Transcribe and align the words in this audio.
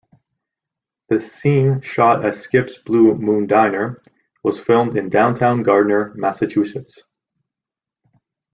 The 1.09 1.19
scene 1.21 1.79
shot 1.81 2.25
at 2.25 2.33
Skip's 2.33 2.75
Blue 2.75 3.13
Moon 3.13 3.45
Diner 3.45 4.01
was 4.43 4.59
filmed 4.59 4.97
in 4.97 5.09
downtown 5.09 5.61
Gardner, 5.61 6.11
Massachusetts. 6.15 7.03